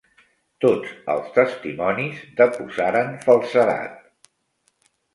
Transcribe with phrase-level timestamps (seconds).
[0.63, 4.05] Tots els testimonis deposaren falsedat.